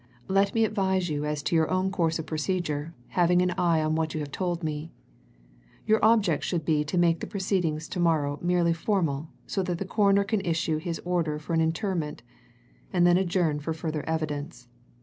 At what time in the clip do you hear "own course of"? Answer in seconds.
1.69-2.25